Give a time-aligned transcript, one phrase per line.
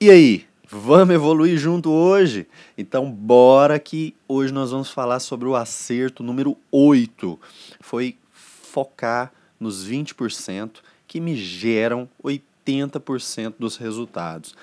[0.00, 2.46] E aí, vamos evoluir junto hoje?
[2.76, 7.36] Então, bora que hoje nós vamos falar sobre o acerto número 8.
[7.80, 14.54] Foi focar nos 20% que me geram 80% dos resultados.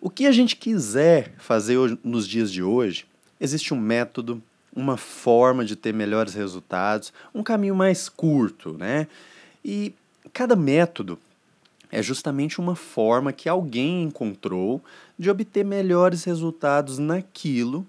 [0.00, 3.04] O que a gente quiser fazer hoje, nos dias de hoje,
[3.38, 4.42] existe um método,
[4.74, 9.08] uma forma de ter melhores resultados, um caminho mais curto, né?
[9.62, 9.92] E
[10.32, 11.18] cada método
[11.92, 14.82] é justamente uma forma que alguém encontrou
[15.18, 17.86] de obter melhores resultados naquilo,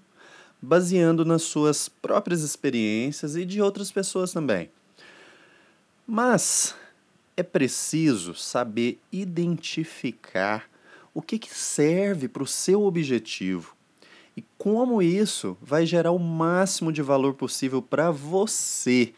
[0.60, 4.70] baseando nas suas próprias experiências e de outras pessoas também.
[6.06, 6.74] Mas
[7.34, 10.68] é preciso saber identificar
[11.14, 13.74] o que, que serve para o seu objetivo
[14.36, 19.14] e como isso vai gerar o máximo de valor possível para você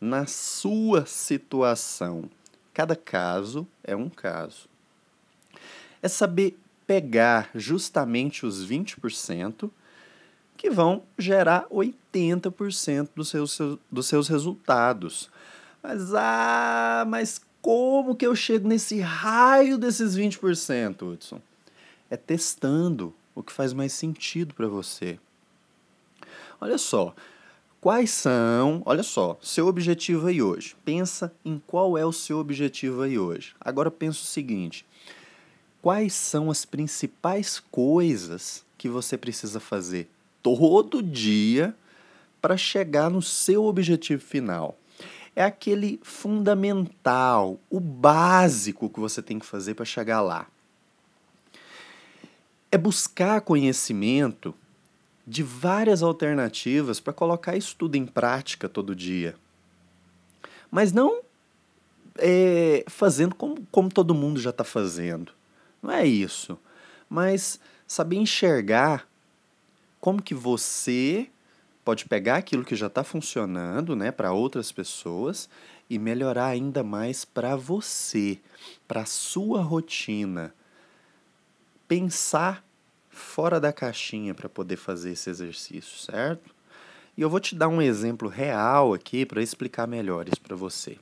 [0.00, 2.30] na sua situação.
[2.78, 4.68] Cada caso é um caso.
[6.00, 9.68] É saber pegar justamente os 20%
[10.56, 13.58] que vão gerar 80% dos seus,
[13.90, 15.28] dos seus resultados.
[15.82, 21.42] Mas, ah, mas como que eu chego nesse raio desses 20%, Hudson?
[22.08, 25.18] É testando o que faz mais sentido para você.
[26.60, 27.12] Olha só,
[27.80, 30.74] Quais são, olha só, seu objetivo aí hoje?
[30.84, 33.54] Pensa em qual é o seu objetivo aí hoje.
[33.60, 34.84] Agora pensa o seguinte:
[35.80, 40.10] quais são as principais coisas que você precisa fazer
[40.42, 41.72] todo dia
[42.42, 44.76] para chegar no seu objetivo final?
[45.36, 50.48] É aquele fundamental, o básico que você tem que fazer para chegar lá.
[52.72, 54.52] É buscar conhecimento
[55.28, 59.34] de várias alternativas para colocar isso tudo em prática todo dia.
[60.70, 61.20] Mas não
[62.16, 65.32] é, fazendo como, como todo mundo já está fazendo.
[65.82, 66.58] Não é isso.
[67.10, 69.06] Mas saber enxergar
[70.00, 71.28] como que você
[71.84, 75.46] pode pegar aquilo que já está funcionando né, para outras pessoas
[75.90, 78.40] e melhorar ainda mais para você,
[78.86, 80.54] para sua rotina.
[81.86, 82.64] Pensar
[83.18, 86.54] fora da caixinha para poder fazer esse exercício, certo?
[87.16, 90.96] E eu vou te dar um exemplo real aqui para explicar melhor isso para você.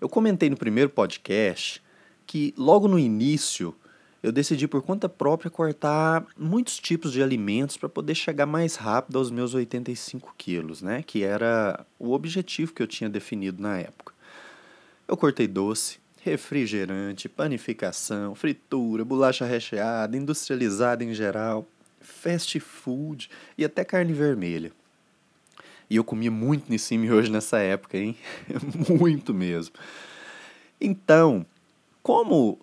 [0.00, 1.82] Eu comentei no primeiro podcast
[2.26, 3.74] que logo no início
[4.22, 9.18] eu decidi por conta própria cortar muitos tipos de alimentos para poder chegar mais rápido
[9.18, 11.02] aos meus 85 quilos, né?
[11.02, 14.12] Que era o objetivo que eu tinha definido na época.
[15.06, 21.66] Eu cortei doce, refrigerante, panificação, fritura, bolacha recheada, industrializada em geral,
[22.00, 24.72] fast food e até carne vermelha.
[25.90, 28.16] E eu comia muito Nissimi hoje nessa época, hein?
[29.00, 29.74] muito mesmo.
[30.80, 31.46] Então,
[32.02, 32.58] como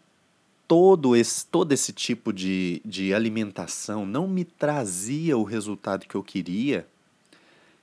[0.68, 6.24] todo esse, todo esse tipo de, de alimentação não me trazia o resultado que eu
[6.24, 6.88] queria,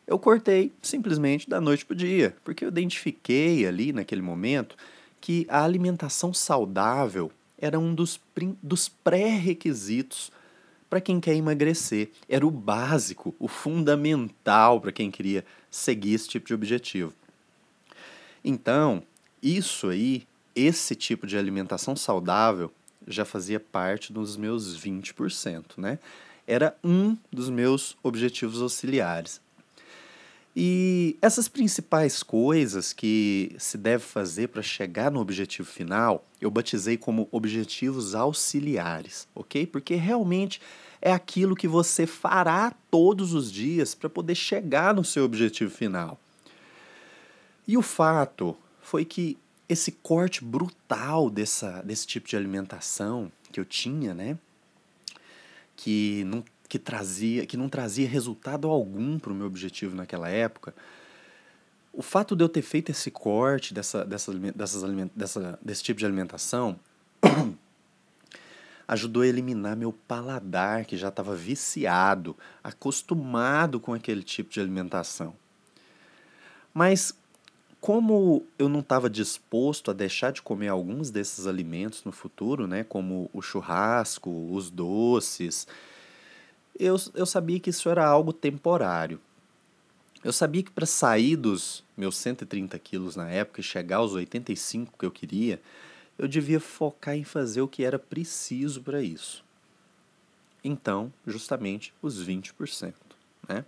[0.06, 4.76] eu cortei simplesmente da noite para o dia, porque eu identifiquei ali naquele momento
[5.22, 8.20] que a alimentação saudável era um dos,
[8.60, 10.32] dos pré-requisitos
[10.90, 12.10] para quem quer emagrecer.
[12.28, 17.14] Era o básico, o fundamental para quem queria seguir esse tipo de objetivo.
[18.44, 19.00] Então,
[19.40, 22.70] isso aí, esse tipo de alimentação saudável,
[23.06, 26.00] já fazia parte dos meus 20%, né?
[26.44, 29.40] Era um dos meus objetivos auxiliares.
[30.54, 36.98] E essas principais coisas que se deve fazer para chegar no objetivo final, eu batizei
[36.98, 39.66] como objetivos auxiliares, ok?
[39.66, 40.60] Porque realmente
[41.00, 46.20] é aquilo que você fará todos os dias para poder chegar no seu objetivo final.
[47.66, 53.64] E o fato foi que esse corte brutal dessa, desse tipo de alimentação que eu
[53.64, 54.36] tinha, né?
[55.74, 60.74] Que não que trazia, que não trazia resultado algum para o meu objetivo naquela época,
[61.92, 64.82] o fato de eu ter feito esse corte dessa, dessa, dessas
[65.14, 66.80] dessa, desse tipo de alimentação
[68.88, 72.34] ajudou a eliminar meu paladar, que já estava viciado,
[72.64, 75.34] acostumado com aquele tipo de alimentação.
[76.72, 77.14] Mas,
[77.82, 82.82] como eu não estava disposto a deixar de comer alguns desses alimentos no futuro, né,
[82.82, 85.66] como o churrasco, os doces,
[86.84, 89.20] eu, eu sabia que isso era algo temporário.
[90.24, 94.96] Eu sabia que para sair dos meus 130 quilos na época e chegar aos 85
[94.98, 95.60] que eu queria,
[96.18, 99.44] eu devia focar em fazer o que era preciso para isso.
[100.62, 102.94] Então, justamente os 20%.
[103.48, 103.64] Né?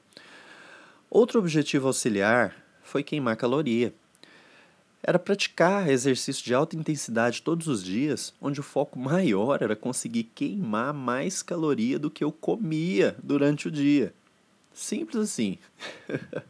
[1.11, 3.93] Outro objetivo auxiliar foi queimar caloria.
[5.07, 10.25] Era praticar exercício de alta intensidade todos os dias, onde o foco maior era conseguir
[10.25, 14.15] queimar mais caloria do que eu comia durante o dia.
[14.73, 15.59] Simples assim.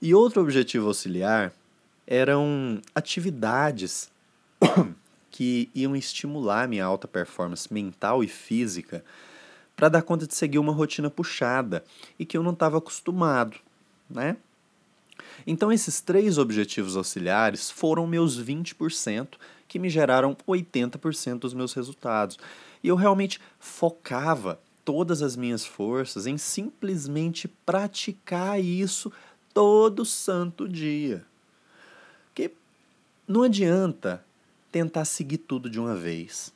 [0.00, 1.52] e outro objetivo auxiliar
[2.06, 4.10] eram atividades
[5.30, 9.04] que iam estimular minha alta performance mental e física
[9.76, 11.84] para dar conta de seguir uma rotina puxada
[12.18, 13.58] e que eu não estava acostumado,
[14.08, 14.38] né?
[15.46, 19.34] Então, esses três objetivos auxiliares foram meus 20%
[19.68, 22.38] que me geraram 80% dos meus resultados.
[22.82, 29.12] E eu realmente focava todas as minhas forças em simplesmente praticar isso
[29.52, 31.26] todo santo dia.
[32.26, 32.52] Porque
[33.26, 34.24] não adianta
[34.70, 36.52] tentar seguir tudo de uma vez.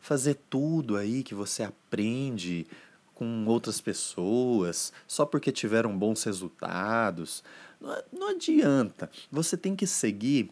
[0.00, 2.66] Fazer tudo aí que você aprende
[3.14, 7.44] com outras pessoas só porque tiveram bons resultados.
[7.80, 9.10] Não, não adianta.
[9.30, 10.50] Você tem que seguir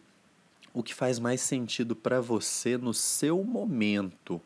[0.73, 4.41] o que faz mais sentido para você no seu momento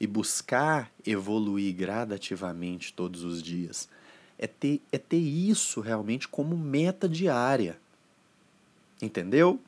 [0.00, 3.88] e buscar evoluir gradativamente todos os dias.
[4.38, 7.78] É ter, é ter isso realmente como meta diária.
[9.02, 9.60] Entendeu?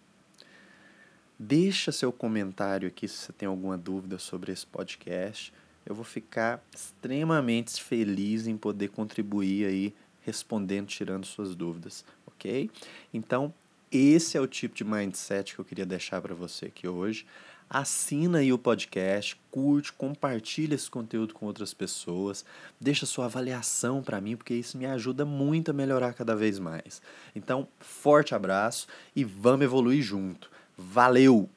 [1.38, 5.52] Deixa seu comentário aqui se você tem alguma dúvida sobre esse podcast.
[5.90, 12.70] Eu vou ficar extremamente feliz em poder contribuir aí respondendo, tirando suas dúvidas, ok?
[13.12, 13.52] Então,
[13.90, 17.26] esse é o tipo de mindset que eu queria deixar para você aqui hoje.
[17.68, 22.44] Assina aí o podcast, curte, compartilha esse conteúdo com outras pessoas,
[22.80, 27.02] deixa sua avaliação para mim, porque isso me ajuda muito a melhorar cada vez mais.
[27.34, 30.48] Então, forte abraço e vamos evoluir junto.
[30.78, 31.50] Valeu!